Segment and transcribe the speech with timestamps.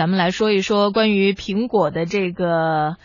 [0.00, 2.96] 咱们来说一说关于苹果的这个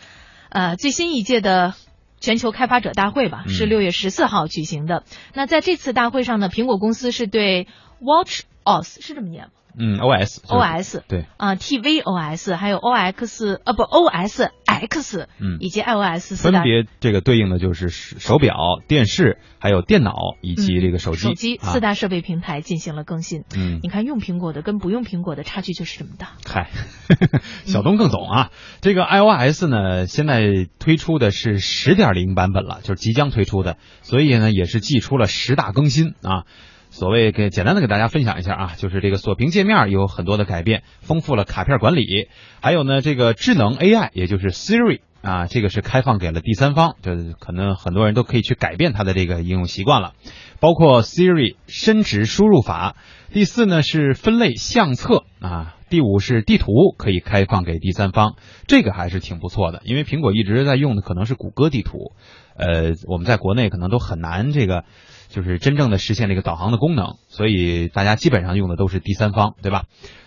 [0.48, 1.74] 呃最新一届的
[2.20, 5.04] 全球开发者大会吧，嗯是六月十四号举行的。
[5.34, 7.66] 那在这次大会上呢，苹果公司是对
[8.00, 18.56] Watch OS 是这么念吗嗯，OS OS 对，啊、tvOS 还有 OX 呃不 OS X 嗯以及 iOS 四分别这个对应的就是手表、
[18.88, 21.18] 电视、还有电脑以及这个手机。
[21.18, 23.44] 手机啊四大设备平台进行了更新。
[23.54, 26.38] 嗯，你看用苹果的跟不用苹果的差距就是这么大。
[26.46, 26.70] 嗨，
[27.66, 28.50] 小东更懂啊。
[28.80, 36.44] 这个 iOS 呢，现在推出的是十点零版本了，就是即将推出的，所以呢，也是寄出了十大更新啊。
[36.96, 42.30] 所谓给简单的给大家分享一下啊，就是这个锁屏界面有很多的改变，丰富了卡片管理，
[42.62, 50.14] 还有呢，这个智能 AI，也就是 Siri 啊，这个是开放给了第三方，这可能很多人都可以去改变它的这个应用习惯了，
[50.58, 52.96] 包括 Siri 深值输入法。
[53.30, 62.12] 第四呢是分类相册啊，第五是地图可以开放给第三方，这个还是挺不错的，因为苹果一直在用的可能是谷歌地图，
[62.58, 64.84] 呃，我们在国内可能都很难这个。
[65.28, 69.82] 就是真正的实现这个导航的功能，所以大家基本上用的都是第三方，对吧？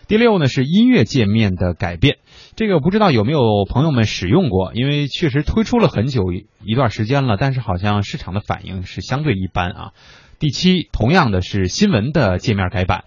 [0.07, 2.17] 第六呢是音乐界面的改变，
[2.57, 6.25] 这个不知道有没有朋友们使用过，因为确实推出了很久
[6.63, 9.91] 一段时间了，但是好像市场的反应是相对一般啊。
[10.37, 13.05] 第七，同样的是新闻的界面改版。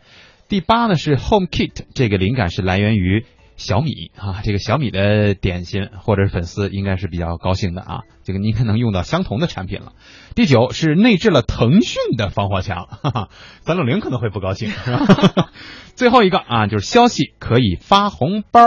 [0.48, 9.92] 第八呢是 HomeKit，这个灵感是来源于小米啊，这个小米的点心或者是粉丝应该是比较高兴的啊，这个您可能用到相同的产品了。
[10.34, 13.28] 第九是内置了腾讯的防火墙，哈哈，
[13.60, 14.70] 三六零可能会不高兴，
[15.94, 18.62] 最后一个啊，就是消息可以发红包，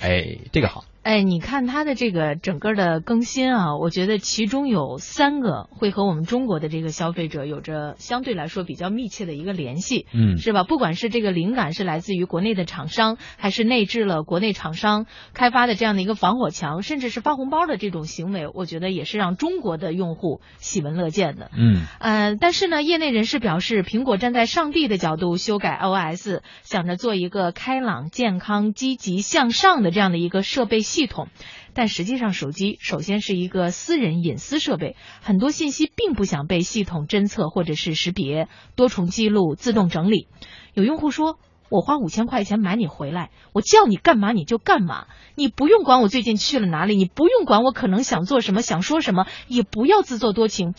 [0.00, 0.84] 哎，这个好。
[1.04, 10.64] 哎，你看它的这个整个的更新啊，我觉得其中有三个会和我们中国的这个消费者有着相对来说比较密切的一个联系，嗯是吧？
[10.64, 21.50] 不管是这个灵感是来自于国内的厂商，还是内置了国内厂商开发的这样的一个防火墙，甚至是发红包的这种行为，我觉得也是让中国的用户喜闻乐见的。
[21.54, 31.26] 嗯呃，但是呢，业内人士表示，苹果站在上帝的角度修改 iOS，想着做一个开朗、健康、积极向上的这样的一个设备系统。
[31.74, 40.28] 但实际上，手机首先是一个私人隐私设备，很多信息并不想被系统侦测或者是识别、多重记录、自动整理。
[40.72, 41.38] 有用户说。
[41.70, 50.74] 我花五千块钱买你回来，我叫你干嘛你就干嘛，你不用管我最近去了哪里，你不用管我可能想做什么、想说什么，也不要自作多情。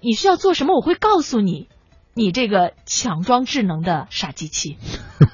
[0.00, 1.68] 你需要做什么，我会告诉你。
[2.16, 4.76] 你这个强装智能的傻机器，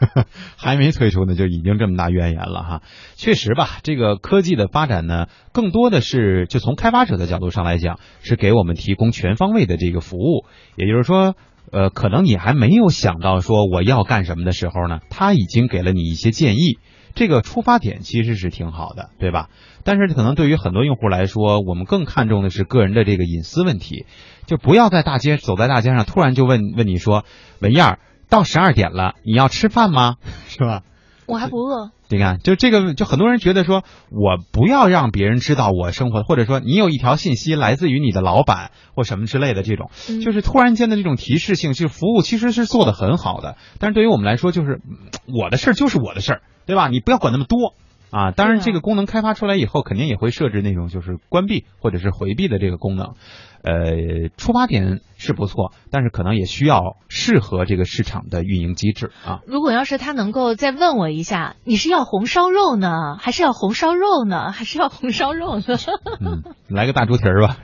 [0.56, 2.82] 还没推出呢，就已经这么大怨言了哈。
[3.16, 10.46] 确实吧，这个科技的发展呢，更多的是就从开发者的角度上来讲，是给我们提供全方位的这个服务。
[10.76, 11.34] 也就是说，
[11.70, 16.78] 呃，可能你还没有想到说我要干什么的时候呢，他已经给了你一些建议。
[17.14, 19.48] 这个出发点其实是挺好的，对吧？
[19.84, 24.06] 但是可能对于很多用户来说，我们更看重的是个人的这个隐私问题，
[24.46, 27.24] 就不要在大街走在大街上，突然就问问你说，
[27.60, 27.98] 文燕儿，
[28.28, 30.16] 到十二点了，你要吃饭吗？
[30.48, 30.82] 是吧？
[31.26, 31.92] 我还不饿。
[32.08, 46.86] 你看，就这个，就很多人觉得说，我不要让别人知道我生活，或者说你有一条信息来自于你的老板或什么之类的这种，嗯就是突然间的这种提示性，就是服务其实是做的很好的，但是对于我们来说，就是嗯我的事儿就是我的事儿，对吧？
[46.88, 47.74] 你不要管那么多。
[48.12, 53.14] 啊，当然，这个功能开发出来以后，肯定也会设置那种就是关闭或者是回避的这个功能。
[53.62, 59.40] 呃，出发点是不错，但是可能也需要适合这个市场的运营机制啊。
[59.46, 65.62] 如果要是他能够再问我一下，你是要红烧肉呢，还是要红烧肉呢，还是要红烧肉呢？
[66.20, 67.56] 嗯，来个大猪蹄儿吧。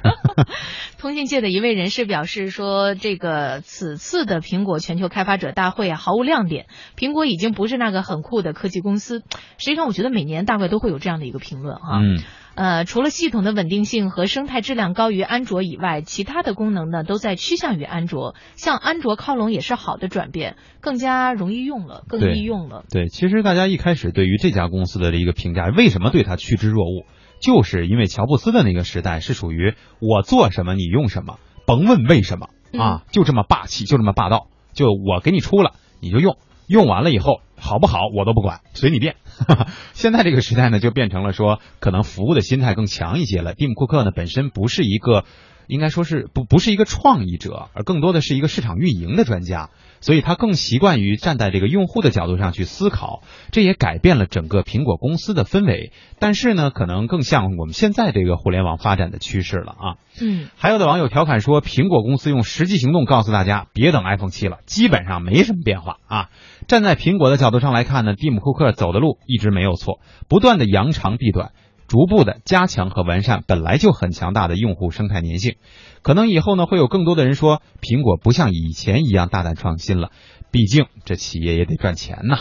[0.99, 6.67] 通信界的一位人士表示说，这个此次的苹果全球开发者大会啊，毫无亮点。
[6.97, 9.23] 苹果已经不是那个很酷的科技公司。
[9.59, 12.01] 实际上，我觉得每年大概都会有这样的一个评论哈。
[12.01, 12.19] 嗯。
[12.57, 18.35] 呃，除了系统的稳定性和生态质量高于安卓以外，其他的功能呢都在趋向于安卓。
[18.57, 22.85] 向安卓靠拢也是好的转变，更加容易用了，更易用了。
[22.91, 27.05] 对，其实大家一开始对于这家公司的一个评价，为什么对它趋之若鹜，
[27.41, 32.49] 就是因为乔布斯的那个时代是属于我做什么你用什么，甭问为什么
[32.79, 36.37] 啊，就这么霸气，就这么霸道，就我给你出了你就用，
[36.67, 39.17] 用完了以后好不好我都不管，随你便。
[39.93, 43.55] 现在这个时代呢，就变成了说，可能服务的心态更强一些了。
[43.55, 45.25] 蒂姆·库克呢，本身不是一个
[45.67, 49.71] 应该说是不不是一个创意者，而更多的是一个市场运营的专家，
[50.01, 55.93] 所以他更习惯于站在这个用户的角度上去思考，这也改变了整个苹果公司的氛围。
[56.19, 59.87] 但是呢，可能更像我们现在这个互联网发展的趋势了啊。
[60.21, 66.29] 嗯，还有的网友调侃说，苹果公司用实际行动告诉大家，别等 iPhone 七了，基本上没什么变化啊。
[66.67, 71.53] 站在苹果的角度上来看呢，蒂姆·库克走的路一直没有错，不断的扬长避短。
[71.89, 75.57] 逐步的加强和完善本来就很强大的用户生态粘性，
[76.03, 80.11] 可能以后呢会有更多的人说苹果不像以前一样大胆创新了，
[80.51, 82.39] 毕竟这企业也得赚钱呐。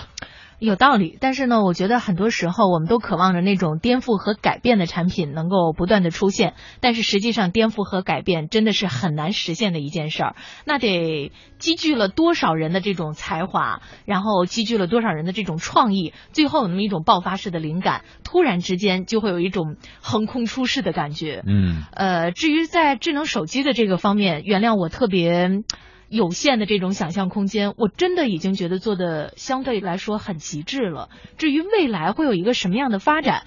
[0.59, 10.35] 有道理，但是呢，我觉得很多时候我们都渴望着那种颠覆和改变的产品能够不断的出现，但是实际上颠覆和改变真的是很难实现的一件事儿，
[10.65, 21.43] 那得积聚了多少人的这种才华，然后积聚了多少人的这种创意，最后有那么一种爆发式的灵感，突然之间就会有一种横空出世的感觉。
[21.45, 25.49] 嗯，呃，至于在智能手机的这个方面，原谅我特别。
[26.09, 31.09] 有限的这种想象空间，我真的已经觉得做的相对来说很极致了。
[31.37, 33.43] 至于未来会有一个什么样的发展，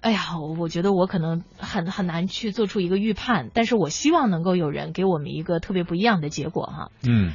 [0.00, 0.20] 哎呀，
[0.58, 3.50] 我觉得我可能很很难去做出一个预判。
[3.54, 6.90] 但是我希望能够有人给我们一个特别不一样的结果哈。
[7.06, 7.32] 嗯。